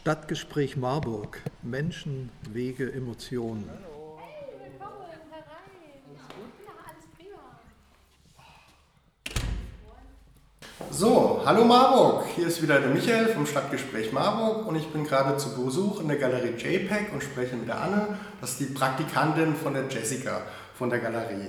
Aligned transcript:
Stadtgespräch 0.00 0.76
Marburg. 0.76 1.42
Menschen, 1.62 2.30
Wege, 2.52 2.90
Emotionen. 2.92 3.68
Hey, 3.68 4.70
willkommen 4.70 5.02
herein. 5.30 5.48
So, 10.90 11.42
hallo 11.44 11.64
Marburg. 11.64 12.26
Hier 12.36 12.46
ist 12.46 12.62
wieder 12.62 12.78
der 12.78 12.90
Michael 12.90 13.26
vom 13.28 13.44
Stadtgespräch 13.44 14.12
Marburg 14.12 14.66
und 14.66 14.76
ich 14.76 14.86
bin 14.86 15.04
gerade 15.04 15.36
zu 15.36 15.62
Besuch 15.62 16.00
in 16.00 16.08
der 16.08 16.16
Galerie 16.16 16.54
JPEG 16.56 17.12
und 17.12 17.22
spreche 17.22 17.56
mit 17.56 17.66
der 17.66 17.80
Anne. 17.80 18.18
Das 18.40 18.52
ist 18.52 18.60
die 18.60 18.66
Praktikantin 18.66 19.56
von 19.56 19.74
der 19.74 19.88
Jessica 19.88 20.42
von 20.74 20.90
der 20.90 21.00
Galerie. 21.00 21.48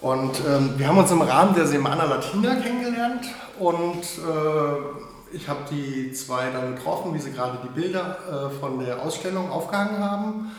Und 0.00 0.40
ähm, 0.48 0.74
wir 0.78 0.88
haben 0.88 0.98
uns 0.98 1.10
im 1.10 1.20
Rahmen 1.20 1.54
der 1.54 1.66
Semana 1.66 2.04
Latina 2.04 2.56
kennengelernt 2.56 3.26
und 3.60 4.02
äh, 4.02 5.21
ich 5.32 5.48
habe 5.48 5.64
die 5.70 6.12
zwei 6.12 6.50
dann 6.50 6.74
getroffen, 6.74 7.14
wie 7.14 7.18
sie 7.18 7.32
gerade 7.32 7.58
die 7.62 7.80
Bilder 7.80 8.50
äh, 8.50 8.60
von 8.60 8.78
der 8.78 9.02
Ausstellung 9.02 9.50
aufgehangen 9.50 9.98
haben. 9.98 10.50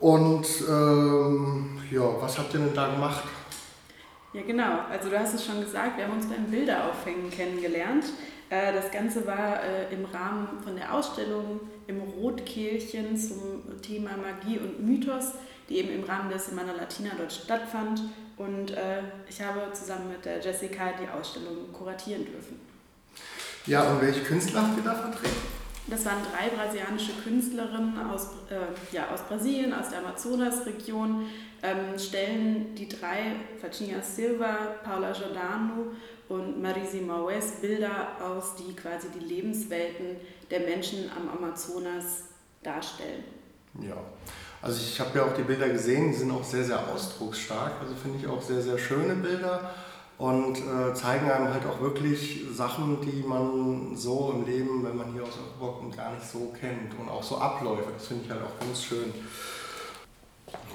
Und 0.00 0.46
ähm, 0.68 1.78
ja, 1.90 2.02
was 2.20 2.38
habt 2.38 2.52
ihr 2.54 2.60
denn 2.60 2.74
da 2.74 2.88
gemacht? 2.88 3.24
Ja, 4.32 4.42
genau. 4.42 4.80
Also 4.90 5.08
du 5.08 5.18
hast 5.18 5.34
es 5.34 5.44
schon 5.44 5.60
gesagt, 5.60 5.96
wir 5.96 6.04
haben 6.04 6.14
uns 6.14 6.26
beim 6.26 6.44
Bilderaufhängen 6.46 7.30
kennengelernt. 7.30 8.04
Äh, 8.50 8.72
Das 8.72 8.90
Ganze 8.90 9.26
war 9.26 9.62
äh, 9.62 9.94
im 9.94 10.04
Rahmen 10.04 10.60
von 10.62 10.76
der 10.76 10.92
Ausstellung 10.92 11.60
im 11.86 12.00
Rotkehlchen 12.00 13.16
zum 13.16 13.80
Thema 13.80 14.10
Magie 14.16 14.58
und 14.58 14.84
Mythos, 14.84 15.32
die 15.68 15.78
eben 15.78 15.90
im 15.90 16.04
Rahmen 16.04 16.28
der 16.28 16.38
Semana 16.38 16.72
Latina 16.72 17.10
dort 17.16 17.32
stattfand. 17.32 18.02
Und 18.36 18.72
äh, 18.72 19.02
ich 19.28 19.40
habe 19.40 19.72
zusammen 19.72 20.08
mit 20.08 20.24
der 20.24 20.40
Jessica 20.40 20.90
die 21.00 21.08
Ausstellung 21.08 21.72
kuratieren 21.72 22.24
dürfen. 22.24 22.73
Ja, 23.66 23.90
und 23.90 24.02
welche 24.02 24.20
Künstler 24.22 24.62
habt 24.62 24.76
ihr 24.76 24.84
da 24.84 24.94
vertreten? 24.94 25.54
Das 25.86 26.04
waren 26.04 26.18
drei 26.22 26.48
brasilianische 26.48 27.12
Künstlerinnen 27.22 27.98
aus, 28.10 28.28
äh, 28.50 28.94
ja, 28.94 29.08
aus 29.12 29.22
Brasilien, 29.22 29.72
aus 29.72 29.90
der 29.90 29.98
Amazonasregion, 29.98 31.26
ähm, 31.62 31.98
stellen 31.98 32.74
die 32.74 32.88
drei, 32.88 33.36
Fatinha 33.60 34.00
Silva, 34.00 34.56
Paula 34.82 35.12
Giordano 35.12 35.92
und 36.28 36.62
Marisi 36.62 37.00
Maues, 37.00 37.52
Bilder 37.60 38.08
aus, 38.22 38.54
die 38.56 38.74
quasi 38.74 39.08
die 39.08 39.24
Lebenswelten 39.24 40.16
der 40.50 40.60
Menschen 40.60 41.10
am 41.14 41.28
Amazonas 41.28 42.24
darstellen. 42.62 43.24
Ja, 43.80 43.96
also 44.62 44.80
ich 44.80 44.98
habe 45.00 45.18
ja 45.18 45.24
auch 45.24 45.34
die 45.34 45.42
Bilder 45.42 45.68
gesehen, 45.68 46.12
die 46.12 46.16
sind 46.16 46.30
auch 46.30 46.44
sehr, 46.44 46.64
sehr 46.64 46.88
ausdrucksstark. 46.88 47.72
Also 47.82 47.94
finde 47.94 48.18
ich 48.18 48.26
auch 48.26 48.40
sehr, 48.40 48.62
sehr 48.62 48.78
schöne 48.78 49.14
Bilder 49.14 49.74
und 50.18 50.58
äh, 50.58 50.94
zeigen 50.94 51.30
einem 51.30 51.52
halt 51.52 51.66
auch 51.66 51.80
wirklich 51.80 52.44
Sachen, 52.52 52.98
die 53.00 53.26
man 53.26 53.96
so 53.96 54.32
im 54.36 54.46
Leben, 54.46 54.84
wenn 54.84 54.96
man 54.96 55.12
hier 55.12 55.24
aus 55.24 55.38
Europa 55.38 55.78
kommt, 55.78 55.96
gar 55.96 56.14
nicht 56.14 56.24
so 56.24 56.54
kennt 56.58 56.98
und 56.98 57.08
auch 57.08 57.22
so 57.22 57.38
Abläufe. 57.38 57.90
Das 57.92 58.06
finde 58.06 58.24
ich 58.24 58.30
halt 58.30 58.42
auch 58.42 58.58
ganz 58.60 58.84
schön. 58.84 59.12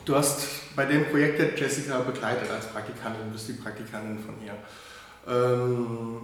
Du 0.03 0.15
hast 0.15 0.75
bei 0.75 0.85
dem 0.85 1.05
Projekt 1.05 1.39
der 1.39 1.55
Jessica 1.55 1.99
begleitet 1.99 2.49
als 2.51 2.67
Praktikantin, 2.67 3.25
du 3.27 3.31
bist 3.31 3.47
die 3.47 3.53
Praktikantin 3.53 4.19
von 4.19 4.35
ihr. 4.43 4.55
Ähm, 5.27 6.21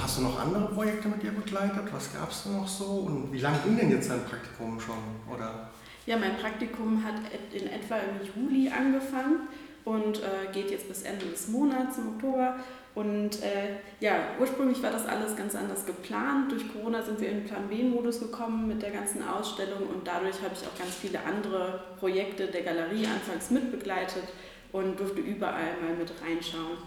hast 0.00 0.18
du 0.18 0.22
noch 0.22 0.38
andere 0.38 0.66
Projekte 0.74 1.08
mit 1.08 1.24
ihr 1.24 1.32
begleitet? 1.32 1.84
Was 1.92 2.12
gab 2.12 2.30
es 2.30 2.46
noch 2.46 2.68
so? 2.68 2.84
Und 2.84 3.32
wie 3.32 3.38
lange 3.38 3.58
ging 3.64 3.76
denn 3.76 3.90
jetzt 3.90 4.10
dein 4.10 4.24
Praktikum 4.24 4.78
schon? 4.78 4.98
Oder? 5.32 5.70
Ja, 6.04 6.16
mein 6.18 6.36
Praktikum 6.36 7.02
hat 7.02 7.14
in 7.52 7.66
etwa 7.68 7.96
im 7.96 8.44
Juli 8.44 8.70
angefangen 8.70 9.48
und 9.86 10.18
äh, 10.18 10.52
geht 10.52 10.70
jetzt 10.70 10.88
bis 10.88 11.02
Ende 11.02 11.26
des 11.26 11.48
Monats, 11.48 11.96
im 11.96 12.08
Oktober. 12.08 12.56
Und 12.96 13.40
äh, 13.42 13.76
ja, 14.00 14.16
ursprünglich 14.40 14.82
war 14.82 14.90
das 14.90 15.06
alles 15.06 15.36
ganz 15.36 15.54
anders 15.54 15.86
geplant. 15.86 16.50
Durch 16.50 16.72
Corona 16.72 17.02
sind 17.02 17.20
wir 17.20 17.28
in 17.28 17.44
Plan 17.44 17.68
B-Modus 17.68 18.18
gekommen 18.18 18.66
mit 18.66 18.82
der 18.82 18.90
ganzen 18.90 19.26
Ausstellung 19.26 19.86
und 19.86 20.06
dadurch 20.06 20.42
habe 20.42 20.54
ich 20.54 20.66
auch 20.66 20.76
ganz 20.78 20.94
viele 20.94 21.20
andere 21.20 21.84
Projekte 22.00 22.48
der 22.48 22.62
Galerie 22.62 23.06
anfangs 23.06 23.50
mitbegleitet 23.50 24.24
und 24.72 24.98
durfte 24.98 25.20
überall 25.20 25.76
mal 25.80 25.94
mit 25.96 26.10
reinschauen. 26.20 26.78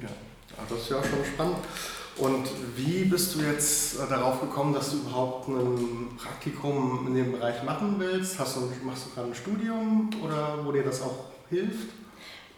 Ja, 0.00 0.08
das 0.68 0.78
ist 0.78 0.90
ja 0.90 0.98
auch 0.98 1.04
schon 1.04 1.24
spannend. 1.24 1.56
Und 2.16 2.46
wie 2.76 3.06
bist 3.06 3.34
du 3.34 3.40
jetzt 3.40 3.96
äh, 3.96 4.08
darauf 4.08 4.40
gekommen, 4.40 4.72
dass 4.72 4.92
du 4.92 4.98
überhaupt 4.98 5.48
ein 5.48 6.16
Praktikum 6.16 7.08
in 7.08 7.14
dem 7.14 7.32
Bereich 7.32 7.64
machen 7.64 7.96
willst? 7.98 8.38
Hast 8.38 8.56
du, 8.56 8.70
machst 8.84 9.06
du 9.06 9.14
gerade 9.14 9.28
ein 9.28 9.34
Studium 9.34 10.10
oder 10.22 10.64
wo 10.64 10.70
dir 10.70 10.84
das 10.84 11.02
auch 11.02 11.24
hilft? 11.50 12.03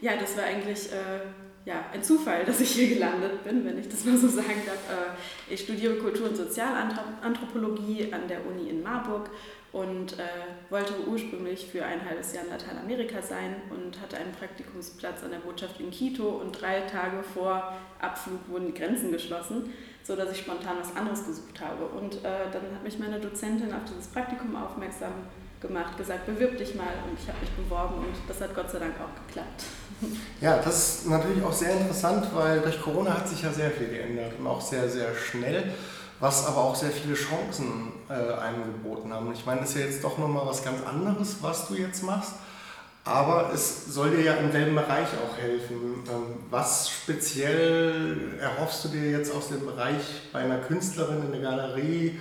Ja, 0.01 0.17
das 0.17 0.37
war 0.37 0.45
eigentlich 0.45 0.93
äh, 0.93 1.21
ja, 1.65 1.87
ein 1.93 2.03
Zufall, 2.03 2.45
dass 2.45 2.61
ich 2.61 2.71
hier 2.71 2.95
gelandet 2.95 3.43
bin, 3.43 3.65
wenn 3.65 3.79
ich 3.79 3.89
das 3.89 4.05
mal 4.05 4.17
so 4.17 4.29
sagen 4.29 4.62
darf. 4.67 4.79
Äh, 4.91 5.53
ich 5.53 5.61
studiere 5.61 5.97
Kultur- 5.97 6.29
und 6.29 6.37
Sozialanthropologie 6.37 8.12
an 8.12 8.29
der 8.29 8.47
Uni 8.47 8.69
in 8.69 8.83
Marburg 8.83 9.31
und 9.73 10.19
äh, 10.19 10.23
wollte 10.71 10.95
ursprünglich 11.07 11.67
für 11.67 11.84
ein 11.84 12.05
halbes 12.09 12.34
Jahr 12.34 12.45
in 12.45 12.51
Lateinamerika 12.51 13.21
sein 13.21 13.57
und 13.71 14.01
hatte 14.01 14.17
einen 14.17 14.33
Praktikumsplatz 14.33 15.25
an 15.25 15.33
der 15.33 15.39
Botschaft 15.39 15.81
in 15.81 15.91
Quito 15.91 16.28
und 16.28 16.53
drei 16.53 16.83
Tage 16.83 17.23
vor 17.23 17.75
Abflug 18.01 18.49
wurden 18.49 18.67
die 18.67 18.75
Grenzen 18.75 19.11
geschlossen, 19.11 19.73
sodass 20.03 20.31
ich 20.31 20.39
spontan 20.39 20.77
was 20.78 20.95
anderes 20.95 21.27
gesucht 21.27 21.61
habe. 21.61 21.87
Und 21.87 22.17
äh, 22.17 22.51
dann 22.53 22.63
hat 22.75 22.84
mich 22.84 22.99
meine 22.99 23.19
Dozentin 23.19 23.73
auf 23.73 23.84
dieses 23.89 24.07
Praktikum 24.07 24.55
aufmerksam 24.55 25.13
gemacht, 25.13 25.46
gesagt, 25.61 26.27
bewirb 26.27 26.59
dich 26.59 26.75
mal 26.75 26.94
und 27.09 27.19
ich 27.21 27.28
habe 27.28 27.39
mich 27.41 27.50
beworben 27.50 27.97
und 27.99 28.15
das 28.28 28.41
hat 28.41 28.55
Gott 28.55 28.71
sei 28.71 28.78
Dank 28.78 28.94
auch 29.00 29.27
geklappt. 29.27 29.65
Ja, 30.41 30.59
das 30.59 31.00
ist 31.00 31.09
natürlich 31.09 31.43
auch 31.43 31.53
sehr 31.53 31.72
interessant, 31.72 32.27
weil 32.34 32.61
durch 32.61 32.81
Corona 32.81 33.15
hat 33.15 33.28
sich 33.28 33.43
ja 33.43 33.53
sehr 33.53 33.71
viel 33.71 33.89
geändert 33.89 34.33
und 34.39 34.47
auch 34.47 34.61
sehr, 34.61 34.89
sehr 34.89 35.15
schnell, 35.15 35.72
was 36.21 36.47
aber 36.47 36.59
auch 36.59 36.75
sehr 36.75 36.91
viele 36.91 37.15
Chancen 37.15 37.93
äh, 38.09 38.12
einem 38.12 38.65
geboten 38.65 39.12
haben. 39.12 39.33
Ich 39.33 39.47
meine, 39.47 39.61
das 39.61 39.71
ist 39.71 39.78
ja 39.78 39.87
jetzt 39.87 40.05
doch 40.05 40.19
nochmal 40.19 40.47
was 40.47 40.62
ganz 40.62 40.84
anderes, 40.84 41.39
was 41.41 41.69
du 41.69 41.75
jetzt 41.75 42.03
machst, 42.03 42.33
aber 43.05 43.53
es 43.55 43.87
soll 43.87 44.11
dir 44.11 44.22
ja 44.22 44.34
im 44.34 44.53
selben 44.53 44.75
Bereich 44.75 45.09
auch 45.25 45.41
helfen. 45.41 46.05
Ähm, 46.09 46.37
was 46.50 46.91
speziell 46.91 48.39
erhoffst 48.41 48.84
du 48.84 48.89
dir 48.89 49.11
jetzt 49.11 49.34
aus 49.34 49.49
dem 49.49 49.65
Bereich 49.65 50.03
bei 50.33 50.41
einer 50.41 50.59
Künstlerin 50.59 51.22
in 51.25 51.33
der 51.33 51.41
Galerie, 51.41 52.21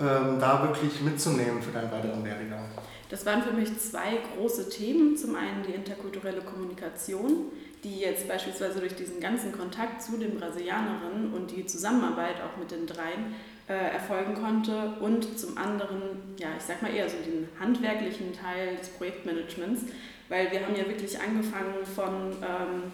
ähm, 0.00 0.38
da 0.40 0.62
wirklich 0.62 1.00
mitzunehmen 1.02 1.62
für 1.62 1.72
deinen 1.72 1.90
weiteren 1.92 2.24
Werdegang? 2.24 2.64
Das 3.10 3.26
waren 3.26 3.42
für 3.42 3.52
mich 3.52 3.76
zwei 3.78 4.18
große 4.34 4.68
Themen. 4.70 5.16
Zum 5.16 5.34
einen 5.34 5.62
die 5.66 5.72
interkulturelle 5.72 6.40
Kommunikation, 6.40 7.50
die 7.82 7.98
jetzt 7.98 8.28
beispielsweise 8.28 8.78
durch 8.78 8.94
diesen 8.94 9.20
ganzen 9.20 9.52
Kontakt 9.52 10.00
zu 10.00 10.16
den 10.16 10.38
Brasilianerinnen 10.38 11.32
und 11.34 11.50
die 11.50 11.66
Zusammenarbeit 11.66 12.36
auch 12.36 12.56
mit 12.56 12.70
den 12.70 12.86
dreien 12.86 13.34
äh, 13.68 13.92
erfolgen 13.92 14.34
konnte. 14.34 14.94
Und 15.00 15.38
zum 15.38 15.58
anderen, 15.58 16.36
ja, 16.38 16.48
ich 16.56 16.64
sag 16.64 16.82
mal 16.82 16.94
eher 16.94 17.08
so 17.08 17.16
den 17.16 17.48
handwerklichen 17.58 18.32
Teil 18.32 18.76
des 18.76 18.90
Projektmanagements, 18.90 19.82
weil 20.28 20.50
wir 20.52 20.64
haben 20.64 20.76
ja 20.76 20.86
wirklich 20.86 21.18
angefangen 21.20 21.84
von 21.84 22.32
ähm, 22.42 22.92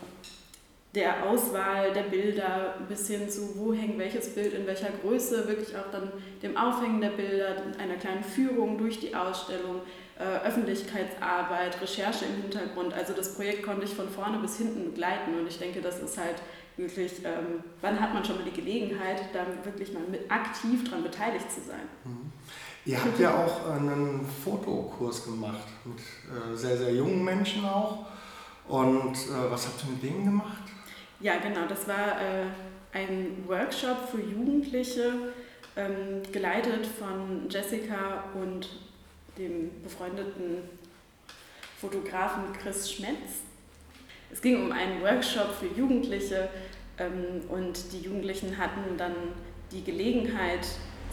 der 0.97 1.25
Auswahl 1.25 1.93
der 1.93 2.05
Bilder 2.05 2.75
bis 2.89 3.07
hin 3.07 3.29
zu, 3.29 3.55
wo 3.55 3.75
hängt 3.75 3.99
welches 3.99 4.34
Bild 4.34 4.55
in 4.55 4.67
welcher 4.67 4.89
Größe, 5.03 5.47
wirklich 5.47 5.77
auch 5.77 5.91
dann 5.93 6.11
dem 6.43 6.57
Aufhängen 6.57 7.03
der 7.03 7.11
Bilder, 7.11 7.49
einer 7.79 7.97
kleinen 7.97 8.25
Führung 8.25 8.79
durch 8.79 8.99
die 8.99 9.15
Ausstellung, 9.15 9.83
äh, 10.19 10.47
Öffentlichkeitsarbeit, 10.47 11.81
Recherche 11.83 12.25
im 12.25 12.43
Hintergrund. 12.43 12.95
Also 12.95 13.12
das 13.12 13.34
Projekt 13.34 13.62
konnte 13.62 13.84
ich 13.84 13.93
von 13.93 14.09
vorne 14.09 14.39
bis 14.39 14.57
hinten 14.57 14.87
begleiten 14.87 15.39
und 15.39 15.47
ich 15.47 15.59
denke, 15.59 15.83
das 15.83 16.01
ist 16.01 16.17
halt 16.17 16.37
wirklich, 16.79 17.13
ähm, 17.25 17.63
wann 17.83 18.01
hat 18.01 18.15
man 18.15 18.25
schon 18.25 18.37
mal 18.37 18.45
die 18.45 18.59
Gelegenheit, 18.59 19.21
da 19.34 19.47
wirklich 19.65 19.93
mal 19.93 20.03
mit 20.11 20.31
aktiv 20.31 20.83
daran 20.84 21.03
beteiligt 21.03 21.53
zu 21.53 21.61
sein. 21.61 21.89
Mhm. 22.05 22.33
Ihr 22.87 23.05
habt 23.05 23.19
ja 23.19 23.45
auch 23.45 23.71
einen 23.73 24.27
Fotokurs 24.45 25.25
gemacht 25.25 25.69
mit 25.84 25.99
äh, 25.99 26.57
sehr, 26.57 26.78
sehr 26.78 26.95
jungen 26.95 27.23
Menschen 27.23 27.67
auch. 27.67 28.07
Und 28.69 29.15
äh, 29.15 29.51
was 29.51 29.67
habt 29.67 29.84
ihr 29.84 29.91
mit 29.91 30.03
denen 30.03 30.25
gemacht? 30.25 30.63
Ja, 31.21 31.38
genau, 31.38 31.66
das 31.66 31.88
war 31.88 32.21
äh, 32.21 32.44
ein 32.93 33.44
Workshop 33.47 34.09
für 34.10 34.21
Jugendliche, 34.21 35.33
ähm, 35.74 36.22
geleitet 36.30 36.86
von 36.86 37.48
Jessica 37.48 38.24
und 38.34 38.68
dem 39.39 39.71
befreundeten 39.83 40.63
Fotografen 41.80 42.53
Chris 42.53 42.92
Schmetz. 42.92 43.42
Es 44.30 44.42
ging 44.42 44.63
um 44.63 44.72
einen 44.72 45.01
Workshop 45.03 45.54
für 45.54 45.66
Jugendliche 45.78 46.48
ähm, 46.98 47.42
und 47.48 47.92
die 47.92 48.01
Jugendlichen 48.01 48.59
hatten 48.59 48.98
dann 48.98 49.15
die 49.72 49.84
Gelegenheit, 49.84 50.66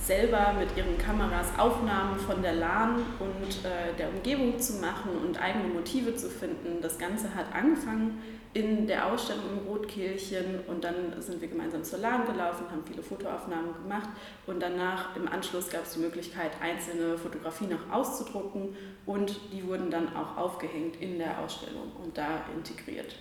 selber 0.06 0.54
mit 0.60 0.76
ihren 0.76 0.98
Kameras 0.98 1.48
Aufnahmen 1.58 2.20
von 2.20 2.42
der 2.42 2.54
Lahn 2.54 2.98
und 3.20 3.66
äh, 3.66 3.96
der 3.98 4.10
Umgebung 4.10 4.60
zu 4.60 4.74
machen 4.74 5.12
und 5.26 5.42
eigene 5.42 5.70
Motive 5.70 6.16
zu 6.16 6.30
finden. 6.30 6.82
Das 6.82 6.98
Ganze 6.98 7.34
hat 7.34 7.46
angefangen 7.54 8.22
in 8.54 8.86
der 8.86 9.08
Ausstellung 9.08 9.44
im 9.52 9.68
Rotkehlchen 9.68 10.60
und 10.68 10.84
dann 10.84 11.20
sind 11.20 11.42
wir 11.42 11.48
gemeinsam 11.48 11.84
zur 11.84 12.00
Lahn 12.00 12.26
gelaufen, 12.26 12.66
haben 12.70 12.84
viele 12.86 13.02
Fotoaufnahmen 13.02 13.74
gemacht 13.82 14.10
und 14.46 14.62
danach 14.62 15.16
im 15.16 15.28
Anschluss 15.28 15.70
gab 15.70 15.84
es 15.84 15.94
die 15.94 16.02
Möglichkeit, 16.02 16.52
einzelne 16.62 17.18
Fotografien 17.18 17.72
noch 17.72 17.92
auszudrucken 17.92 18.76
und 19.06 19.40
die 19.52 19.66
wurden 19.66 19.90
dann 19.90 20.16
auch 20.16 20.38
aufgehängt 20.38 20.98
in 21.02 21.18
der 21.18 21.40
Ausstellung 21.40 21.92
und 22.04 22.16
da 22.16 22.42
integriert. 22.56 23.16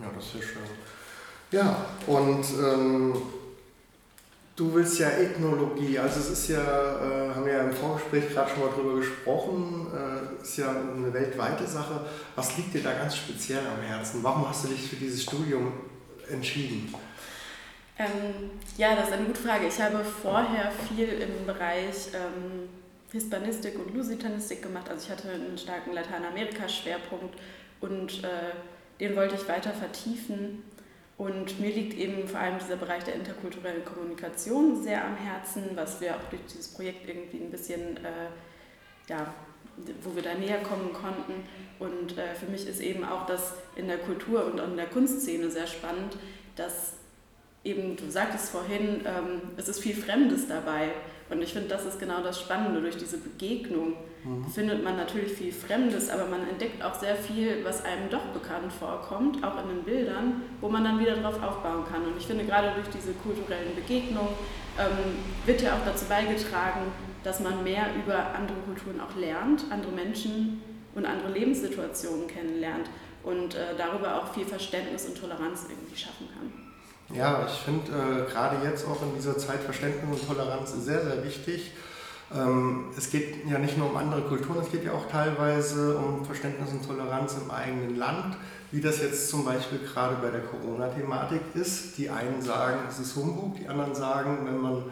Ja, 0.00 0.10
das 0.14 0.24
ist 0.26 0.44
schön. 0.44 0.62
Ja, 1.50 1.86
und 2.06 2.44
ähm, 2.62 3.14
Du 4.58 4.74
willst 4.74 4.98
ja 4.98 5.08
Ethnologie, 5.10 6.00
also 6.00 6.18
es 6.18 6.30
ist 6.30 6.48
ja, 6.48 6.58
äh, 6.58 7.32
haben 7.32 7.44
wir 7.44 7.52
ja 7.52 7.60
im 7.60 7.72
Vorgespräch 7.72 8.28
gerade 8.30 8.50
schon 8.50 8.58
mal 8.58 8.70
drüber 8.70 8.96
gesprochen, 8.96 9.86
äh, 9.94 10.42
ist 10.42 10.56
ja 10.56 10.70
eine 10.70 11.14
weltweite 11.14 11.64
Sache. 11.64 12.04
Was 12.34 12.56
liegt 12.56 12.74
dir 12.74 12.82
da 12.82 12.92
ganz 12.94 13.14
speziell 13.14 13.60
am 13.60 13.80
Herzen? 13.80 14.20
Warum 14.24 14.48
hast 14.48 14.64
du 14.64 14.68
dich 14.70 14.90
für 14.90 14.96
dieses 14.96 15.22
Studium 15.22 15.74
entschieden? 16.28 16.92
Ähm, 18.00 18.50
ja, 18.76 18.96
das 18.96 19.06
ist 19.06 19.12
eine 19.12 19.26
gute 19.26 19.40
Frage. 19.40 19.68
Ich 19.68 19.80
habe 19.80 20.04
vorher 20.04 20.72
viel 20.88 21.08
im 21.08 21.46
Bereich 21.46 22.08
ähm, 22.12 22.68
Hispanistik 23.12 23.78
und 23.78 23.94
Lusitanistik 23.94 24.60
gemacht. 24.60 24.88
Also 24.90 25.04
ich 25.04 25.10
hatte 25.12 25.30
einen 25.30 25.56
starken 25.56 25.92
Lateinamerika-Schwerpunkt 25.92 27.36
und 27.80 28.24
äh, 28.24 28.54
den 28.98 29.14
wollte 29.14 29.36
ich 29.36 29.48
weiter 29.48 29.70
vertiefen. 29.70 30.64
Und 31.18 31.58
mir 31.58 31.72
liegt 31.72 31.98
eben 31.98 32.28
vor 32.28 32.38
allem 32.38 32.58
dieser 32.60 32.76
Bereich 32.76 33.02
der 33.02 33.16
interkulturellen 33.16 33.84
Kommunikation 33.84 34.80
sehr 34.80 35.04
am 35.04 35.16
Herzen, 35.16 35.64
was 35.74 36.00
wir 36.00 36.14
auch 36.14 36.30
durch 36.30 36.42
dieses 36.48 36.68
Projekt 36.68 37.08
irgendwie 37.08 37.38
ein 37.38 37.50
bisschen, 37.50 37.96
äh, 37.96 38.28
ja, 39.08 39.34
wo 40.02 40.14
wir 40.14 40.22
da 40.22 40.34
näher 40.34 40.62
kommen 40.62 40.92
konnten. 40.92 41.42
Und 41.80 42.16
äh, 42.16 42.36
für 42.36 42.46
mich 42.46 42.68
ist 42.68 42.80
eben 42.80 43.04
auch 43.04 43.26
das 43.26 43.54
in 43.74 43.88
der 43.88 43.98
Kultur 43.98 44.46
und 44.46 44.60
in 44.60 44.76
der 44.76 44.86
Kunstszene 44.86 45.50
sehr 45.50 45.66
spannend, 45.66 46.16
dass 46.54 46.94
eben, 47.64 47.96
du 47.96 48.08
sagtest 48.08 48.50
vorhin, 48.50 49.04
ähm, 49.04 49.40
es 49.56 49.68
ist 49.68 49.80
viel 49.80 49.96
Fremdes 49.96 50.46
dabei. 50.46 50.92
Und 51.30 51.42
ich 51.42 51.52
finde, 51.52 51.68
das 51.68 51.84
ist 51.84 51.98
genau 51.98 52.22
das 52.22 52.40
Spannende. 52.40 52.80
Durch 52.80 52.96
diese 52.96 53.18
Begegnung 53.18 53.94
mhm. 54.24 54.46
findet 54.46 54.82
man 54.84 54.96
natürlich 54.96 55.32
viel 55.32 55.52
Fremdes, 55.52 56.10
aber 56.10 56.26
man 56.26 56.48
entdeckt 56.48 56.82
auch 56.82 56.94
sehr 56.94 57.16
viel, 57.16 57.64
was 57.64 57.84
einem 57.84 58.10
doch 58.10 58.24
bekannt 58.26 58.72
vorkommt, 58.72 59.44
auch 59.44 59.62
in 59.62 59.68
den 59.68 59.82
Bildern, 59.84 60.42
wo 60.60 60.68
man 60.68 60.84
dann 60.84 60.98
wieder 60.98 61.16
darauf 61.16 61.42
aufbauen 61.42 61.84
kann. 61.90 62.04
Und 62.04 62.16
ich 62.18 62.26
finde, 62.26 62.44
gerade 62.44 62.72
durch 62.74 62.88
diese 62.88 63.12
kulturellen 63.12 63.74
Begegnungen 63.74 64.34
ähm, 64.78 65.16
wird 65.46 65.62
ja 65.62 65.74
auch 65.74 65.84
dazu 65.84 66.04
beigetragen, 66.06 66.92
dass 67.24 67.40
man 67.40 67.62
mehr 67.64 67.86
über 67.94 68.34
andere 68.34 68.58
Kulturen 68.66 69.00
auch 69.00 69.16
lernt, 69.16 69.64
andere 69.70 69.92
Menschen 69.92 70.62
und 70.94 71.06
andere 71.06 71.32
Lebenssituationen 71.32 72.26
kennenlernt 72.26 72.88
und 73.24 73.54
äh, 73.54 73.76
darüber 73.76 74.16
auch 74.16 74.32
viel 74.32 74.44
Verständnis 74.44 75.06
und 75.06 75.18
Toleranz 75.18 75.66
irgendwie 75.68 75.96
schaffen 75.96 76.28
kann. 76.32 77.16
Ja, 77.16 77.46
ich 77.46 77.58
finde 77.60 77.90
äh, 77.90 78.30
gerade 78.30 78.64
jetzt 78.64 78.86
auch 78.86 79.02
in 79.02 79.14
dieser 79.16 79.36
Zeit 79.38 79.60
Verständnis 79.60 80.20
und 80.20 80.28
Toleranz 80.28 80.72
sehr, 80.84 81.02
sehr 81.02 81.24
wichtig. 81.24 81.72
Ähm, 82.34 82.86
es 82.96 83.10
geht 83.10 83.46
ja 83.48 83.58
nicht 83.58 83.78
nur 83.78 83.90
um 83.90 83.96
andere 83.96 84.22
Kulturen, 84.22 84.58
es 84.60 84.70
geht 84.70 84.84
ja 84.84 84.92
auch 84.92 85.08
teilweise 85.08 85.96
um 85.96 86.24
Verständnis 86.24 86.70
und 86.70 86.86
Toleranz 86.86 87.36
im 87.42 87.50
eigenen 87.50 87.96
Land, 87.96 88.36
wie 88.70 88.80
das 88.80 89.00
jetzt 89.00 89.30
zum 89.30 89.44
Beispiel 89.44 89.78
gerade 89.78 90.16
bei 90.16 90.30
der 90.30 90.42
Corona-Thematik 90.42 91.40
ist. 91.54 91.96
Die 91.96 92.10
einen 92.10 92.42
sagen, 92.42 92.80
es 92.88 92.98
ist 92.98 93.16
Humbug, 93.16 93.56
die 93.58 93.68
anderen 93.68 93.94
sagen, 93.94 94.40
wenn 94.44 94.60
man 94.60 94.82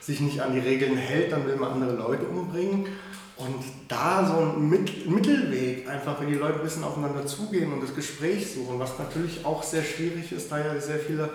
sich 0.00 0.20
nicht 0.20 0.40
an 0.40 0.52
die 0.52 0.60
Regeln 0.60 0.96
hält, 0.96 1.30
dann 1.30 1.46
will 1.46 1.56
man 1.56 1.72
andere 1.72 1.94
Leute 1.94 2.24
umbringen. 2.24 2.86
Und 3.36 3.64
da 3.88 4.26
so 4.26 4.38
ein 4.38 4.68
Mittelweg, 4.68 5.88
einfach 5.88 6.20
wenn 6.20 6.28
die 6.28 6.34
Leute 6.34 6.56
ein 6.56 6.62
bisschen 6.62 6.84
aufeinander 6.84 7.24
zugehen 7.24 7.72
und 7.72 7.82
das 7.82 7.94
Gespräch 7.94 8.52
suchen, 8.52 8.78
was 8.78 8.98
natürlich 8.98 9.46
auch 9.46 9.62
sehr 9.62 9.82
schwierig 9.82 10.32
ist, 10.32 10.52
da 10.52 10.58
ja 10.58 10.78
sehr 10.78 10.98
viele 10.98 11.30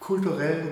kulturellen 0.00 0.70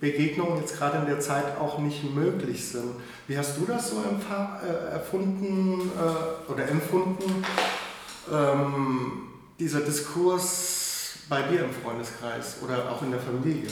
Begegnungen 0.00 0.60
jetzt 0.60 0.76
gerade 0.76 0.98
in 0.98 1.06
der 1.06 1.20
Zeit 1.20 1.58
auch 1.58 1.78
nicht 1.78 2.14
möglich 2.14 2.68
sind. 2.68 2.94
Wie 3.26 3.36
hast 3.36 3.58
du 3.58 3.64
das 3.66 3.90
so 3.90 3.96
äh, 3.96 4.92
erfunden 4.92 5.90
äh, 5.96 6.50
oder 6.50 6.68
empfunden, 6.68 7.44
ähm, 8.32 9.22
dieser 9.58 9.80
Diskurs 9.80 11.14
bei 11.28 11.42
dir 11.42 11.64
im 11.64 11.72
Freundeskreis 11.72 12.56
oder 12.62 12.90
auch 12.90 13.02
in 13.02 13.10
der 13.10 13.20
Familie? 13.20 13.68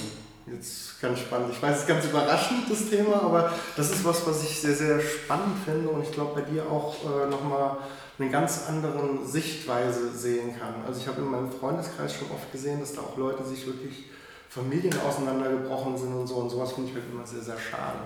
Jetzt 0.53 1.01
ganz 1.01 1.19
spannend. 1.21 1.51
Ich 1.53 1.61
weiß, 1.61 1.75
es 1.75 1.83
ist 1.83 1.89
ganz 1.89 2.05
überraschend, 2.05 2.71
das 2.71 2.89
Thema, 2.89 3.23
aber 3.23 3.53
das 3.77 3.91
ist 3.91 4.05
was, 4.05 4.25
was 4.27 4.45
ich 4.45 4.61
sehr, 4.61 4.75
sehr 4.75 5.01
spannend 5.01 5.57
finde 5.65 5.89
und 5.89 6.03
ich 6.03 6.13
glaube 6.13 6.41
bei 6.41 6.49
dir 6.49 6.65
auch 6.71 6.95
äh, 7.05 7.29
nochmal 7.29 7.79
eine 8.19 8.31
ganz 8.31 8.65
andere 8.69 9.27
Sichtweise 9.27 10.11
sehen 10.13 10.59
kann. 10.59 10.75
Also 10.87 11.01
ich 11.01 11.09
habe 11.09 11.21
in 11.21 11.31
meinem 11.31 11.51
Freundeskreis 11.51 12.15
schon 12.15 12.31
oft 12.31 12.51
gesehen, 12.53 12.81
dass 12.81 12.95
da 12.95 13.03
auch 13.03 13.17
Leute 13.17 13.45
sich 13.45 13.67
wirklich 13.67 14.05
Familien 14.49 14.95
auseinandergebrochen 15.01 15.97
sind 15.97 16.13
und 16.15 16.27
so 16.27 16.37
und 16.37 16.51
sowas 16.51 16.73
finde 16.73 16.91
ich 16.91 16.95
halt 16.95 17.05
immer 17.13 17.27
sehr, 17.27 17.43
sehr 17.43 17.59
schade. 17.59 17.99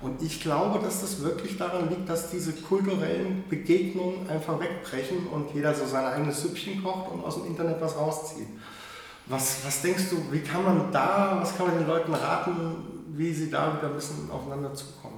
Und 0.00 0.22
ich 0.22 0.40
glaube, 0.40 0.78
dass 0.78 1.00
das 1.00 1.22
wirklich 1.22 1.58
daran 1.58 1.88
liegt, 1.88 2.08
dass 2.08 2.30
diese 2.30 2.52
kulturellen 2.52 3.44
Begegnungen 3.48 4.28
einfach 4.28 4.60
wegbrechen 4.60 5.26
und 5.26 5.52
jeder 5.54 5.74
so 5.74 5.86
sein 5.86 6.04
eigenes 6.04 6.40
Süppchen 6.42 6.84
kocht 6.84 7.10
und 7.10 7.24
aus 7.24 7.34
dem 7.34 7.46
Internet 7.46 7.80
was 7.80 7.96
rauszieht. 7.96 8.46
Was, 9.26 9.58
was 9.66 9.82
denkst 9.82 10.04
du, 10.10 10.32
wie 10.32 10.40
kann 10.40 10.64
man 10.64 10.92
da, 10.92 11.38
was 11.40 11.56
kann 11.56 11.66
man 11.66 11.78
den 11.78 11.86
Leuten 11.88 12.14
raten, 12.14 12.54
wie 13.08 13.32
sie 13.32 13.50
da 13.50 13.76
wieder 13.76 13.88
ein 13.88 13.94
bisschen 13.94 14.30
aufeinander 14.30 14.72
zukommen? 14.72 15.17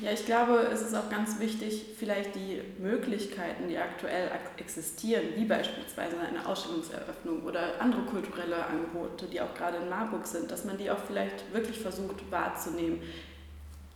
Ja, 0.00 0.12
ich 0.12 0.24
glaube, 0.24 0.68
es 0.72 0.82
ist 0.82 0.94
auch 0.94 1.10
ganz 1.10 1.40
wichtig, 1.40 1.84
vielleicht 1.98 2.34
die 2.34 2.62
Möglichkeiten, 2.78 3.68
die 3.68 3.78
aktuell 3.78 4.30
existieren, 4.56 5.24
wie 5.34 5.44
beispielsweise 5.44 6.16
eine 6.20 6.46
Ausstellungseröffnung 6.46 7.42
oder 7.42 7.80
andere 7.80 8.02
kulturelle 8.02 8.64
Angebote, 8.64 9.26
die 9.26 9.40
auch 9.40 9.54
gerade 9.54 9.78
in 9.78 9.88
Marburg 9.88 10.26
sind, 10.26 10.50
dass 10.50 10.64
man 10.64 10.78
die 10.78 10.90
auch 10.90 10.98
vielleicht 11.06 11.52
wirklich 11.52 11.80
versucht 11.80 12.30
wahrzunehmen. 12.30 13.02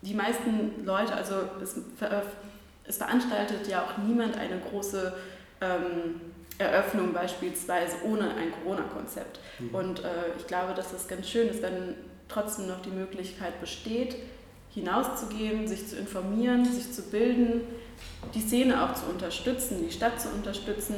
Die 0.01 0.15
meisten 0.15 0.85
Leute, 0.85 1.15
also 1.15 1.35
es, 1.63 1.77
es 2.85 2.97
veranstaltet 2.97 3.69
ja 3.69 3.85
auch 3.85 3.99
niemand 3.99 4.37
eine 4.37 4.59
große 4.59 5.15
ähm, 5.61 6.21
Eröffnung 6.59 7.13
beispielsweise 7.13 7.97
ohne 8.05 8.35
ein 8.35 8.53
Corona-Konzept. 8.63 9.39
Mhm. 9.61 9.75
Und 9.75 10.01
äh, 10.01 10.09
ich 10.37 10.47
glaube, 10.49 10.75
dass 10.75 10.93
es 10.93 11.07
ganz 11.07 11.29
schön 11.29 11.49
ist, 11.49 11.63
wenn 11.63 11.95
trotzdem 12.29 12.67
noch 12.67 12.83
die 12.83 12.91
Möglichkeit 12.91 13.61
besteht, 13.61 14.17
hinauszugehen, 14.75 15.69
sich 15.69 15.87
zu 15.89 15.97
informieren, 15.97 16.65
sich 16.65 16.93
zu 16.93 17.03
bilden, 17.03 17.63
die 18.35 18.41
Szene 18.41 18.83
auch 18.83 18.95
zu 18.95 19.07
unterstützen, 19.07 19.85
die 19.87 19.93
Stadt 19.93 20.21
zu 20.21 20.29
unterstützen, 20.31 20.95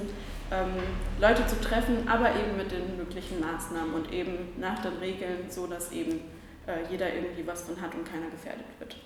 ähm, 0.51 0.75
Leute 1.21 1.47
zu 1.47 1.61
treffen, 1.61 2.07
aber 2.09 2.31
eben 2.31 2.57
mit 2.57 2.71
den 2.71 2.97
möglichen 2.97 3.41
Maßnahmen 3.41 3.95
und 3.95 4.13
eben 4.13 4.37
nach 4.59 4.81
den 4.83 4.95
Regeln, 4.99 5.51
so 5.51 5.67
dass 5.67 5.91
eben 5.91 6.21
äh, 6.67 6.91
jeder 6.91 7.13
irgendwie 7.13 7.47
was 7.47 7.63
von 7.63 7.81
hat 7.81 7.95
und 7.95 8.05
keiner 8.05 8.31
gefährdet 8.31 8.67
wird. 8.79 8.97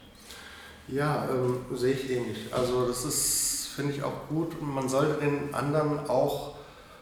Ja, 0.89 1.29
ähm, 1.31 1.65
sehe 1.77 1.95
ich 1.95 2.11
ähnlich. 2.11 2.53
Also 2.53 2.87
das 2.87 3.05
ist, 3.05 3.69
finde 3.75 3.95
ich 3.95 4.03
auch 4.03 4.29
gut 4.29 4.59
und 4.61 4.75
man 4.75 4.89
sollte 4.89 5.21
den 5.21 5.55
anderen 5.55 6.09
auch, 6.09 6.55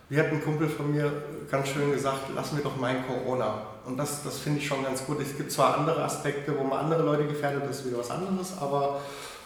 wie 0.08 0.18
hat 0.18 0.26
ein 0.26 0.42
Kumpel 0.42 0.68
von 0.68 0.92
mir 0.92 1.10
ganz 1.50 1.68
schön 1.68 1.92
gesagt, 1.92 2.30
lass 2.34 2.52
mir 2.52 2.60
doch 2.60 2.76
mein 2.76 3.04
Corona. 3.06 3.62
Und 3.84 3.96
das, 3.96 4.22
das 4.22 4.38
finde 4.38 4.60
ich 4.60 4.66
schon 4.66 4.84
ganz 4.84 5.04
gut. 5.04 5.20
Es 5.20 5.36
gibt 5.36 5.50
zwar 5.50 5.78
andere 5.78 6.04
Aspekte, 6.04 6.56
wo 6.56 6.64
man 6.64 6.78
andere 6.84 7.02
Leute 7.02 7.26
gefährdet, 7.26 7.64
das 7.68 7.80
ist 7.80 7.86
wieder 7.86 7.98
was 7.98 8.10
anderes, 8.10 8.52
aber 8.60 9.00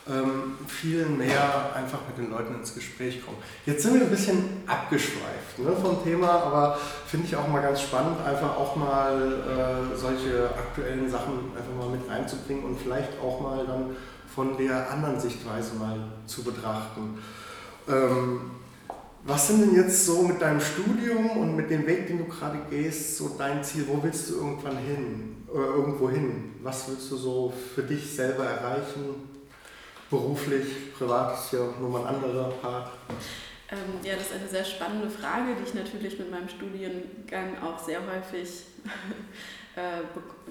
ähm, 0.09 0.59
viel 0.67 1.07
mehr 1.07 1.75
einfach 1.75 2.01
mit 2.09 2.19
den 2.19 2.31
Leuten 2.31 2.55
ins 2.55 2.75
Gespräch 2.75 3.25
kommen. 3.25 3.39
Jetzt 3.67 3.83
sind 3.83 3.95
wir 3.95 4.03
ein 4.03 4.11
bisschen 4.11 4.63
abgeschweift 4.67 5.59
ne, 5.59 5.73
vom 5.81 6.03
Thema, 6.05 6.29
aber 6.29 6.79
finde 7.07 7.27
ich 7.27 7.37
auch 7.37 7.49
mal 7.49 7.63
ganz 7.63 7.83
spannend, 7.83 8.17
einfach 8.27 8.57
auch 8.57 8.77
mal 8.77 9.93
äh, 9.93 9.97
solche 9.97 10.51
aktuellen 10.57 11.11
Sachen 11.11 11.53
einfach 11.57 11.75
mal 11.79 11.97
mit 11.97 12.09
reinzubringen 12.09 12.65
und 12.65 12.81
vielleicht 12.81 13.21
auch 13.23 13.41
mal 13.41 13.67
dann 13.67 13.97
von 14.35 14.57
der 14.57 14.91
anderen 14.91 15.21
Sichtweise 15.21 15.75
mal 15.75 15.99
zu 16.27 16.43
betrachten. 16.43 17.19
Ähm, 17.89 18.60
was 19.25 19.49
sind 19.49 19.61
denn 19.61 19.75
jetzt 19.75 20.07
so 20.07 20.23
mit 20.23 20.41
deinem 20.41 20.61
Studium 20.61 21.31
und 21.31 21.57
mit 21.57 21.71
dem 21.71 21.87
Weg, 21.87 22.07
den 22.07 22.19
du 22.19 22.25
gerade 22.25 22.59
gehst, 22.71 23.17
so 23.17 23.37
dein 23.37 23.63
Ziel? 23.63 23.85
Wo 23.87 24.03
willst 24.03 24.31
du 24.31 24.37
irgendwann 24.37 24.79
hin? 24.79 25.45
Oder 25.49 25.67
irgendwo 25.67 26.09
hin? 26.09 26.55
Was 26.63 26.89
willst 26.89 27.11
du 27.11 27.17
so 27.17 27.53
für 27.75 27.83
dich 27.83 28.15
selber 28.15 28.45
erreichen? 28.45 29.29
Beruflich, 30.09 30.93
privat 30.97 31.39
ist 31.39 31.53
ja 31.53 31.67
nochmal 31.81 32.07
ein 32.07 32.15
anderer 32.15 32.51
Part. 32.51 32.91
Ähm, 33.71 33.79
ja, 34.03 34.15
das 34.15 34.27
ist 34.27 34.35
eine 34.35 34.49
sehr 34.49 34.65
spannende 34.65 35.09
Frage, 35.09 35.55
die 35.55 35.69
ich 35.69 35.75
natürlich 35.75 36.19
mit 36.19 36.31
meinem 36.31 36.49
Studiengang 36.49 37.63
auch 37.63 37.79
sehr 37.79 38.01
häufig 38.01 38.65
äh, 39.77 40.03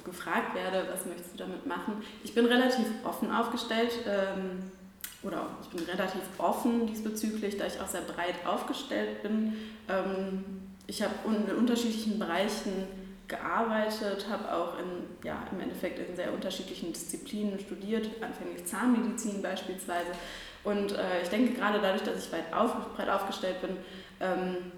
gefragt 0.05 0.55
werde, 0.55 0.87
was 0.89 1.05
möchtest 1.05 1.33
du 1.33 1.37
damit 1.37 1.65
machen. 1.65 2.01
Ich 2.23 2.33
bin 2.33 2.45
relativ 2.45 2.85
offen 3.03 3.31
aufgestellt. 3.31 3.91
Ähm, 4.07 4.71
oder 5.23 5.47
ich 5.61 5.69
bin 5.69 5.85
relativ 5.85 6.21
offen 6.37 6.87
diesbezüglich, 6.87 7.57
da 7.57 7.65
ich 7.65 7.79
auch 7.79 7.87
sehr 7.87 8.01
breit 8.01 8.35
aufgestellt 8.45 9.21
bin. 9.21 9.53
Ähm, 9.89 10.43
ich 10.87 11.01
habe 11.01 11.13
in 11.25 11.55
unterschiedlichen 11.55 12.17
Bereichen 12.17 12.87
gearbeitet, 13.27 14.25
habe 14.29 14.51
auch 14.51 14.79
in, 14.79 15.25
ja, 15.25 15.43
im 15.51 15.59
Endeffekt 15.59 15.99
in 15.99 16.15
sehr 16.15 16.33
unterschiedlichen 16.33 16.91
Disziplinen 16.91 17.59
studiert, 17.59 18.09
anfänglich 18.21 18.65
Zahnmedizin 18.65 19.41
beispielsweise. 19.41 20.11
Und 20.63 20.93
äh, 20.93 21.21
ich 21.21 21.29
denke 21.29 21.53
gerade 21.53 21.79
dadurch, 21.79 22.03
dass 22.03 22.25
ich 22.25 22.31
weit 22.31 22.51
auf, 22.51 22.73
breit 22.95 23.09
aufgestellt 23.09 23.61
bin, 23.61 23.77
ähm, 24.19 24.71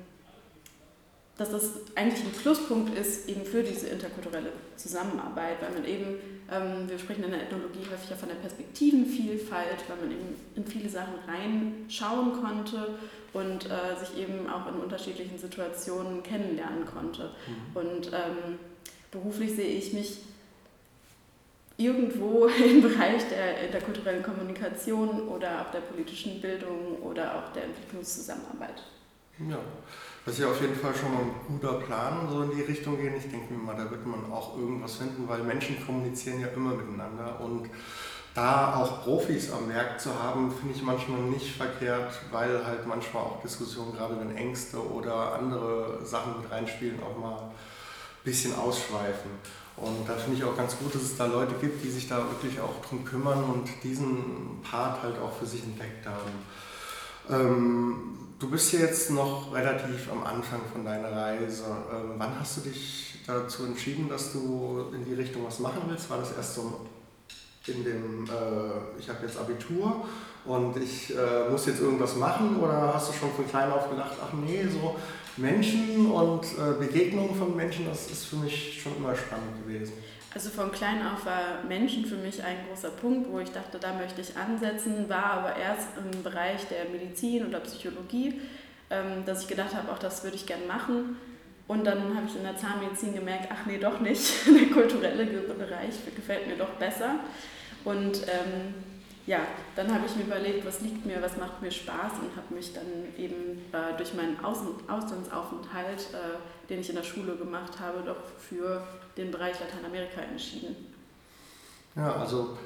dass 1.42 1.50
das 1.50 1.72
eigentlich 1.96 2.24
ein 2.24 2.32
Pluspunkt 2.32 2.96
ist 2.96 3.28
eben 3.28 3.44
für 3.44 3.64
diese 3.64 3.88
interkulturelle 3.88 4.52
Zusammenarbeit, 4.76 5.58
weil 5.60 5.72
man 5.72 5.86
eben, 5.86 6.20
ähm, 6.52 6.88
wir 6.88 7.00
sprechen 7.00 7.24
in 7.24 7.32
der 7.32 7.42
Ethnologie 7.42 7.80
häufig 7.92 8.12
ja 8.12 8.16
von 8.16 8.30
der 8.30 8.36
Perspektivenvielfalt, 8.36 9.84
weil 9.88 9.98
man 9.98 10.12
eben 10.12 10.36
in 10.56 10.66
viele 10.66 10.88
Sachen 10.88 11.16
reinschauen 11.28 12.34
konnte 12.44 12.94
und 13.34 13.66
äh, 13.66 13.98
sich 14.00 14.22
eben 14.22 14.48
auch 14.48 14.68
in 14.68 14.82
unterschiedlichen 14.82 15.40
Situationen 15.40 16.22
kennenlernen 16.22 16.86
konnte. 16.86 17.32
Mhm. 17.48 17.76
Und 17.76 18.08
ähm, 18.14 18.60
beruflich 19.10 19.56
sehe 19.56 19.78
ich 19.78 19.94
mich 19.94 20.20
irgendwo 21.78 22.46
im 22.64 22.84
Bereich 22.84 23.28
der 23.30 23.64
interkulturellen 23.64 24.22
Kommunikation 24.22 25.28
oder 25.28 25.62
auch 25.62 25.72
der 25.72 25.80
politischen 25.80 26.40
Bildung 26.40 26.98
oder 27.02 27.36
auch 27.36 27.52
der 27.54 27.64
Entwicklungszusammenarbeit. 27.64 28.84
Ja, 29.50 29.58
das 30.26 30.36
ist 30.36 30.42
ja 30.42 30.48
auf 30.50 30.62
jeden 30.62 30.76
Fall 30.76 30.94
schon 30.94 31.14
mal 31.14 31.22
ein 31.22 31.34
guter 31.48 31.74
Plan, 31.74 32.28
so 32.30 32.44
in 32.44 32.52
die 32.56 32.62
Richtung 32.62 32.98
gehen. 32.98 33.16
Ich 33.18 33.30
denke 33.30 33.54
mir 33.54 33.60
mal, 33.60 33.76
da 33.76 33.90
wird 33.90 34.06
man 34.06 34.32
auch 34.32 34.58
irgendwas 34.58 34.96
finden, 34.96 35.28
weil 35.28 35.42
Menschen 35.44 35.84
kommunizieren 35.86 36.42
ja 36.42 36.48
immer 36.48 36.76
miteinander 36.76 37.40
und 37.40 37.70
da 38.34 38.76
auch 38.76 39.04
Profis 39.04 39.52
am 39.52 39.68
Werk 39.68 40.00
zu 40.00 40.12
haben, 40.22 40.52
finde 40.52 40.76
ich 40.76 40.84
manchmal 40.84 41.20
nicht 41.22 41.56
verkehrt, 41.56 42.14
weil 42.32 42.66
halt 42.66 42.88
manchmal 42.88 43.24
auch 43.24 43.42
Diskussionen, 43.42 43.94
gerade 43.94 44.18
wenn 44.20 44.36
Ängste 44.38 44.78
oder 44.78 45.34
andere 45.34 46.06
Sachen 46.06 46.42
mit 46.42 46.50
reinspielen, 46.50 47.00
auch 47.04 47.18
mal 47.18 47.38
ein 47.42 47.52
bisschen 48.24 48.56
ausschweifen. 48.56 49.32
Und 49.76 50.08
da 50.08 50.14
finde 50.14 50.38
ich 50.38 50.44
auch 50.44 50.56
ganz 50.56 50.78
gut, 50.78 50.94
dass 50.94 51.02
es 51.02 51.18
da 51.18 51.26
Leute 51.26 51.56
gibt, 51.60 51.84
die 51.84 51.90
sich 51.90 52.08
da 52.08 52.18
wirklich 52.18 52.60
auch 52.62 52.82
drum 52.88 53.04
kümmern 53.04 53.44
und 53.44 53.68
diesen 53.84 54.62
Part 54.62 55.02
halt 55.02 55.20
auch 55.20 55.34
für 55.34 55.46
sich 55.46 55.64
entdeckt 55.64 56.06
haben. 56.06 56.32
Ähm, 57.30 58.31
du 58.42 58.50
bist 58.50 58.74
jetzt 58.74 59.12
noch 59.12 59.54
relativ 59.54 60.12
am 60.12 60.24
Anfang 60.24 60.62
von 60.74 60.84
deiner 60.84 61.12
Reise. 61.12 61.64
Ähm, 61.94 62.14
wann 62.18 62.40
hast 62.40 62.58
du 62.58 62.62
dich 62.62 63.20
dazu 63.28 63.66
entschieden, 63.66 64.10
dass 64.10 64.34
du 64.34 64.86
in 64.94 65.06
die 65.06 65.14
Richtung 65.14 65.46
was 65.46 65.60
machen 65.60 65.84
willst? 65.88 66.10
War 66.10 66.18
das 66.18 66.36
erst 66.36 66.56
so 66.56 66.82
in 67.68 67.84
dem, 67.84 68.26
äh, 68.26 69.00
ich 69.00 69.08
habe 69.08 69.20
jetzt 69.22 69.38
Abitur 69.38 70.06
und 70.46 70.76
ich 70.78 71.16
äh, 71.16 71.50
muss 71.52 71.68
jetzt 71.68 71.80
irgendwas 71.80 72.16
machen 72.16 72.58
oder 72.60 72.92
hast 72.96 73.10
du 73.10 73.14
schon 73.14 73.32
von 73.32 73.48
klein 73.48 73.72
auf 73.72 73.92
gedacht, 73.92 74.14
ach 74.20 74.34
nee, 74.34 74.66
so 74.68 74.96
Menschen 75.38 76.12
und 76.12 76.44
äh, 76.44 76.80
Begegnungen 76.80 77.36
von 77.36 77.56
Menschen, 77.56 77.86
das 77.86 78.12
ist 78.12 78.26
für 78.26 78.36
mich 78.38 78.82
schon 78.82 78.98
immer 78.98 79.16
spannend 79.16 79.66
gewesen. 79.66 79.94
Also 80.34 80.50
von 80.50 80.72
klein 80.72 81.06
auf 81.06 81.26
war 81.26 81.64
Menschen 81.68 82.06
für 82.06 82.16
mich 82.16 82.42
ein 82.42 82.56
großer 82.68 82.92
Punkt, 82.92 83.30
wo 83.30 83.40
ich 83.40 83.52
dachte, 83.52 83.80
da 83.80 83.94
möchte 83.94 84.22
ich 84.22 84.38
ansetzen, 84.38 85.10
war 85.10 85.26
aber 85.26 85.58
erst 85.58 85.90
im 85.98 86.24
Bereich 86.24 86.68
der 86.70 86.86
Medizin 86.86 87.46
oder 87.46 87.60
Psychologie, 87.60 88.40
ähm, 88.90 89.26
dass 89.26 89.42
ich 89.42 89.48
gedacht 89.50 89.76
habe, 89.76 89.92
auch 89.92 90.00
das 90.00 90.24
würde 90.24 90.38
ich 90.38 90.46
gerne 90.46 90.66
machen. 90.66 91.18
Und 91.68 91.86
dann 91.86 92.16
habe 92.16 92.28
ich 92.28 92.36
in 92.36 92.44
der 92.44 92.58
Zahnmedizin 92.58 93.14
gemerkt, 93.14 93.48
ach 93.50 93.66
nee, 93.66 93.78
doch 93.78 94.00
nicht. 94.02 94.46
Der 94.48 94.70
kulturelle 94.74 95.26
Bereich 95.26 95.94
gefällt 96.14 96.48
mir 96.48 96.58
doch 96.58 96.72
besser. 96.72 97.22
Und 97.86 98.24
ähm, 98.28 98.74
ja, 99.28 99.40
dann 99.76 99.94
habe 99.94 100.06
ich 100.06 100.16
mir 100.16 100.24
überlegt, 100.24 100.66
was 100.66 100.82
liegt 100.82 101.06
mir, 101.06 101.22
was 101.22 101.38
macht 101.38 101.62
mir 101.62 101.72
Spaß 101.72 102.14
und 102.22 102.36
habe 102.36 102.54
mich 102.54 102.74
dann 102.74 102.86
eben 103.18 103.60
äh, 103.72 103.96
durch 103.98 104.14
meinen 104.16 104.44
Außen 104.44 104.68
Auslandsaufenthalt, 104.88 106.08
äh, 106.14 106.68
den 106.70 106.80
ich 106.80 106.90
in 106.90 106.96
der 106.96 107.04
Schule 107.04 107.36
gemacht 107.36 107.80
habe, 107.80 108.02
doch 108.06 108.18
für 108.40 108.82
den 109.18 109.32
Bereich 109.32 109.60
Lateinamerika 109.60 110.22
entschieden. 110.22 110.76
Ja, 111.96 112.16
also 112.16 112.58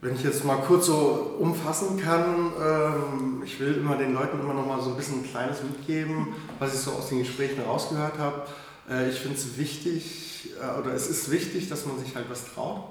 wenn 0.00 0.14
ich 0.14 0.22
jetzt 0.22 0.44
mal 0.44 0.58
kurz 0.58 0.86
so 0.86 1.36
umfassen 1.40 1.98
kann, 1.98 2.52
ähm, 2.60 3.42
ich 3.44 3.58
will 3.58 3.74
immer 3.74 3.96
den 3.96 4.14
Leuten 4.14 4.38
immer 4.38 4.54
noch 4.54 4.66
mal 4.66 4.80
so 4.80 4.90
ein 4.90 4.96
bisschen 4.96 5.22
ein 5.22 5.28
kleines 5.28 5.62
mitgeben, 5.62 6.34
was 6.58 6.74
ich 6.74 6.80
so 6.80 6.92
aus 6.92 7.08
den 7.08 7.20
Gesprächen 7.20 7.62
rausgehört 7.62 8.18
habe. 8.18 8.42
Äh, 8.88 9.08
ich 9.08 9.18
finde 9.18 9.36
es 9.36 9.58
wichtig, 9.58 10.50
äh, 10.60 10.78
oder 10.78 10.92
es 10.92 11.08
ist 11.08 11.30
wichtig, 11.30 11.68
dass 11.68 11.86
man 11.86 11.98
sich 11.98 12.14
halt 12.14 12.30
was 12.30 12.52
traut, 12.54 12.84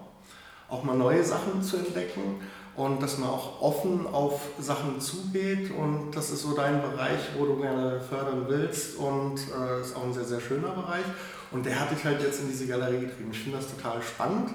auch 0.67 0.83
mal 0.83 0.97
neue 0.97 1.23
Sachen 1.23 1.61
zu 1.61 1.77
entdecken 1.77 2.41
und 2.75 3.01
dass 3.01 3.17
man 3.17 3.29
auch 3.29 3.61
offen 3.61 4.05
auf 4.07 4.41
Sachen 4.59 4.99
zugeht 4.99 5.71
und 5.71 6.11
das 6.13 6.31
ist 6.31 6.41
so 6.41 6.55
dein 6.55 6.81
Bereich, 6.81 7.19
wo 7.37 7.45
du 7.45 7.57
gerne 7.57 8.01
fördern 8.01 8.45
willst 8.47 8.97
und 8.97 9.35
äh, 9.37 9.81
ist 9.81 9.95
auch 9.95 10.03
ein 10.03 10.13
sehr, 10.13 10.25
sehr 10.25 10.41
schöner 10.41 10.71
Bereich 10.71 11.05
und 11.51 11.65
der 11.65 11.79
hat 11.79 11.91
dich 11.91 12.03
halt 12.03 12.21
jetzt 12.21 12.41
in 12.41 12.49
diese 12.49 12.67
Galerie 12.67 12.99
getrieben. 12.99 13.29
Ich 13.31 13.39
finde 13.39 13.57
das 13.57 13.67
total 13.69 14.01
spannend. 14.01 14.49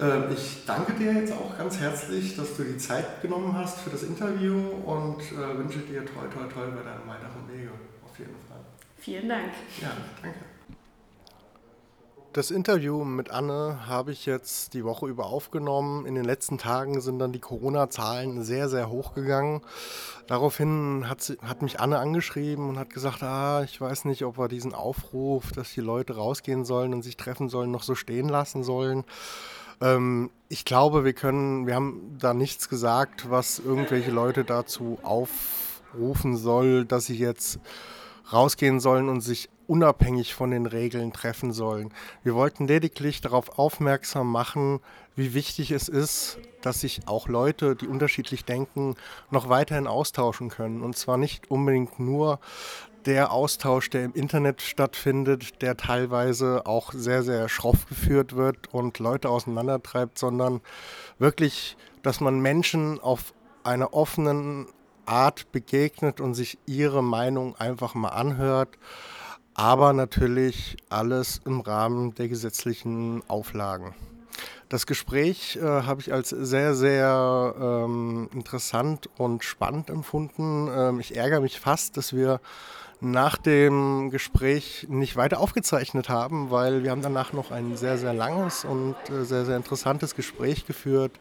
Äh, 0.00 0.32
ich 0.32 0.64
danke 0.64 0.92
dir 0.92 1.12
jetzt 1.12 1.32
auch 1.32 1.56
ganz 1.58 1.78
herzlich, 1.78 2.36
dass 2.36 2.56
du 2.56 2.64
die 2.64 2.78
Zeit 2.78 3.20
genommen 3.20 3.56
hast 3.56 3.80
für 3.80 3.90
das 3.90 4.04
Interview 4.04 4.56
und 4.84 5.20
äh, 5.32 5.58
wünsche 5.58 5.80
dir 5.80 6.04
toi, 6.04 6.26
toi, 6.32 6.44
toi 6.52 6.66
bei 6.66 6.82
deinem 6.82 7.06
weiteren 7.06 7.48
Wege. 7.52 7.70
Auf 8.04 8.18
jeden 8.18 8.36
Fall. 8.48 8.60
Vielen 8.98 9.28
Dank. 9.28 9.52
Ja, 9.80 9.92
danke. 10.22 10.49
Das 12.32 12.52
Interview 12.52 13.02
mit 13.04 13.32
Anne 13.32 13.88
habe 13.88 14.12
ich 14.12 14.24
jetzt 14.24 14.74
die 14.74 14.84
Woche 14.84 15.08
über 15.08 15.26
aufgenommen. 15.26 16.06
In 16.06 16.14
den 16.14 16.24
letzten 16.24 16.58
Tagen 16.58 17.00
sind 17.00 17.18
dann 17.18 17.32
die 17.32 17.40
Corona-Zahlen 17.40 18.44
sehr, 18.44 18.68
sehr 18.68 18.88
hoch 18.88 19.14
gegangen. 19.14 19.62
Daraufhin 20.28 21.08
hat, 21.08 21.22
sie, 21.22 21.38
hat 21.42 21.60
mich 21.60 21.80
Anne 21.80 21.98
angeschrieben 21.98 22.68
und 22.68 22.78
hat 22.78 22.90
gesagt, 22.90 23.24
ah, 23.24 23.64
ich 23.64 23.80
weiß 23.80 24.04
nicht, 24.04 24.24
ob 24.24 24.38
wir 24.38 24.46
diesen 24.46 24.74
Aufruf, 24.74 25.50
dass 25.50 25.72
die 25.72 25.80
Leute 25.80 26.14
rausgehen 26.14 26.64
sollen 26.64 26.94
und 26.94 27.02
sich 27.02 27.16
treffen 27.16 27.48
sollen, 27.48 27.72
noch 27.72 27.82
so 27.82 27.96
stehen 27.96 28.28
lassen 28.28 28.62
sollen. 28.62 29.02
Ähm, 29.80 30.30
ich 30.48 30.64
glaube, 30.64 31.04
wir 31.04 31.14
können, 31.14 31.66
wir 31.66 31.74
haben 31.74 32.16
da 32.16 32.32
nichts 32.32 32.68
gesagt, 32.68 33.28
was 33.28 33.58
irgendwelche 33.58 34.12
Leute 34.12 34.44
dazu 34.44 35.00
aufrufen 35.02 36.36
soll, 36.36 36.84
dass 36.84 37.06
sie 37.06 37.18
jetzt 37.18 37.58
rausgehen 38.32 38.78
sollen 38.78 39.08
und 39.08 39.20
sich 39.20 39.48
unabhängig 39.70 40.34
von 40.34 40.50
den 40.50 40.66
Regeln 40.66 41.12
treffen 41.12 41.52
sollen. 41.52 41.94
Wir 42.24 42.34
wollten 42.34 42.66
lediglich 42.66 43.20
darauf 43.20 43.56
aufmerksam 43.56 44.28
machen, 44.28 44.80
wie 45.14 45.32
wichtig 45.32 45.70
es 45.70 45.88
ist, 45.88 46.38
dass 46.60 46.80
sich 46.80 47.02
auch 47.06 47.28
Leute, 47.28 47.76
die 47.76 47.86
unterschiedlich 47.86 48.44
denken, 48.44 48.96
noch 49.30 49.48
weiterhin 49.48 49.86
austauschen 49.86 50.48
können. 50.48 50.82
Und 50.82 50.96
zwar 50.96 51.18
nicht 51.18 51.52
unbedingt 51.52 52.00
nur 52.00 52.40
der 53.06 53.30
Austausch, 53.30 53.90
der 53.90 54.04
im 54.04 54.12
Internet 54.12 54.60
stattfindet, 54.60 55.62
der 55.62 55.76
teilweise 55.76 56.66
auch 56.66 56.92
sehr, 56.92 57.22
sehr 57.22 57.48
schroff 57.48 57.86
geführt 57.86 58.34
wird 58.34 58.74
und 58.74 58.98
Leute 58.98 59.28
auseinandertreibt, 59.28 60.18
sondern 60.18 60.62
wirklich, 61.20 61.76
dass 62.02 62.20
man 62.20 62.40
Menschen 62.40 62.98
auf 62.98 63.34
einer 63.62 63.94
offenen 63.94 64.66
Art 65.06 65.52
begegnet 65.52 66.20
und 66.20 66.34
sich 66.34 66.58
ihre 66.66 67.04
Meinung 67.04 67.54
einfach 67.54 67.94
mal 67.94 68.08
anhört, 68.08 68.76
aber 69.60 69.92
natürlich 69.92 70.78
alles 70.88 71.42
im 71.44 71.60
Rahmen 71.60 72.14
der 72.14 72.28
gesetzlichen 72.28 73.22
Auflagen. 73.28 73.94
Das 74.70 74.86
Gespräch 74.86 75.56
äh, 75.56 75.60
habe 75.60 76.00
ich 76.00 76.14
als 76.14 76.30
sehr, 76.30 76.74
sehr 76.74 77.54
ähm, 77.60 78.30
interessant 78.32 79.10
und 79.18 79.44
spannend 79.44 79.90
empfunden. 79.90 80.70
Ähm, 80.74 80.98
ich 80.98 81.14
ärgere 81.14 81.42
mich 81.42 81.60
fast, 81.60 81.98
dass 81.98 82.14
wir 82.14 82.40
nach 83.02 83.36
dem 83.36 84.08
Gespräch 84.08 84.86
nicht 84.88 85.16
weiter 85.16 85.40
aufgezeichnet 85.40 86.08
haben, 86.08 86.50
weil 86.50 86.82
wir 86.82 86.90
haben 86.90 87.02
danach 87.02 87.34
noch 87.34 87.50
ein 87.50 87.76
sehr, 87.76 87.98
sehr 87.98 88.14
langes 88.14 88.64
und 88.64 88.94
äh, 89.10 89.26
sehr, 89.26 89.44
sehr 89.44 89.58
interessantes 89.58 90.14
Gespräch 90.14 90.64
geführt. 90.64 91.12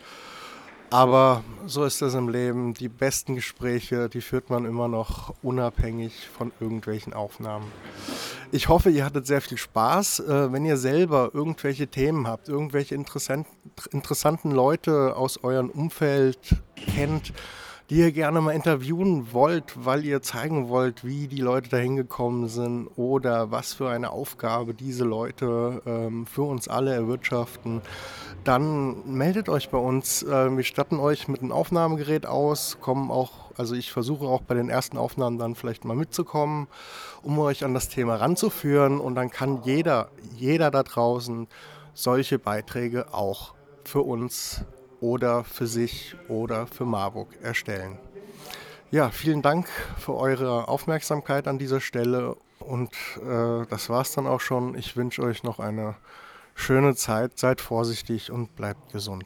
Aber 0.92 1.44
so 1.68 1.86
ist 1.86 2.02
das 2.02 2.16
im 2.16 2.30
Leben. 2.30 2.74
Die 2.74 2.90
besten 2.90 3.36
Gespräche, 3.36 4.10
die 4.10 4.22
führt 4.22 4.50
man 4.50 4.66
immer 4.66 4.88
noch 4.88 5.36
unabhängig 5.44 6.28
von 6.36 6.52
irgendwelchen 6.60 7.14
Aufnahmen. 7.14 7.72
Ich 8.52 8.68
hoffe, 8.68 8.90
ihr 8.90 9.06
hattet 9.06 9.28
sehr 9.28 9.42
viel 9.42 9.60
Spaß. 9.60 10.22
Äh, 10.22 10.52
wenn 10.52 10.66
ihr 10.66 10.78
selber 10.78 11.30
irgendwelche 11.34 11.88
Themen 11.88 12.28
habt, 12.28 12.50
irgendwelche 12.50 12.96
interessanten 12.96 14.52
Leute 14.52 15.16
aus 15.16 15.44
eurem 15.44 15.70
Umfeld 15.70 16.56
kennt, 16.76 17.32
die 17.92 17.98
ihr 17.98 18.12
gerne 18.12 18.42
mal 18.42 18.54
interviewen 18.54 19.34
wollt, 19.34 19.86
weil 19.86 20.04
ihr 20.04 20.24
zeigen 20.24 20.68
wollt, 20.68 21.04
wie 21.06 21.28
die 21.28 21.42
Leute 21.42 21.70
dahin 21.70 21.96
gekommen 21.96 22.48
sind 22.48 22.88
oder 22.96 23.52
was 23.52 23.74
für 23.74 23.90
eine 23.90 24.12
Aufgabe 24.12 24.74
diese 24.74 25.04
Leute 25.04 25.82
ähm, 25.86 26.26
für 26.26 26.44
uns 26.44 26.68
alle 26.68 26.94
erwirtschaften, 26.94 27.82
dann 28.44 29.12
meldet 29.12 29.50
euch 29.50 29.70
bei 29.70 29.78
uns. 29.78 30.24
Äh, 30.24 30.56
wir 30.56 30.64
statten 30.64 31.00
euch 31.00 31.28
mit 31.28 31.42
einem 31.42 31.52
Aufnahmegerät 31.52 32.26
aus, 32.26 32.78
kommen 32.82 33.12
auch, 33.12 33.49
also 33.60 33.76
ich 33.76 33.92
versuche 33.92 34.26
auch 34.26 34.42
bei 34.42 34.56
den 34.56 34.70
ersten 34.70 34.98
Aufnahmen 34.98 35.38
dann 35.38 35.54
vielleicht 35.54 35.84
mal 35.84 35.96
mitzukommen, 35.96 36.68
um 37.24 37.38
euch 37.40 37.66
an 37.66 37.74
das 37.74 37.90
Thema 37.90 38.16
ranzuführen 38.16 39.02
und 39.02 39.16
dann 39.16 39.30
kann 39.30 39.64
jeder, 39.64 40.12
jeder 40.38 40.72
da 40.72 40.82
draußen 40.82 41.46
solche 41.94 42.40
Beiträge 42.40 43.14
auch 43.14 43.54
für 43.84 44.02
uns 44.02 44.64
oder 45.02 45.44
für 45.44 45.68
sich 45.68 46.16
oder 46.30 46.68
für 46.68 46.86
Marburg 46.86 47.28
erstellen. 47.42 48.00
Ja, 48.92 49.10
vielen 49.10 49.42
Dank 49.42 49.68
für 49.98 50.16
eure 50.16 50.70
Aufmerksamkeit 50.70 51.46
an 51.50 51.60
dieser 51.60 51.82
Stelle 51.82 52.38
und 52.60 52.94
äh, 53.18 53.66
das 53.70 53.90
war's 53.90 54.14
dann 54.14 54.26
auch 54.26 54.40
schon. 54.40 54.76
Ich 54.76 54.96
wünsche 54.96 55.22
euch 55.22 55.44
noch 55.44 55.60
eine 55.60 55.96
schöne 56.56 56.96
Zeit, 56.96 57.38
seid 57.38 57.60
vorsichtig 57.60 58.32
und 58.32 58.56
bleibt 58.56 58.94
gesund. 58.94 59.26